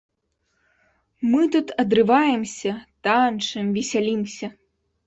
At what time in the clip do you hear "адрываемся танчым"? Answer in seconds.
1.83-3.65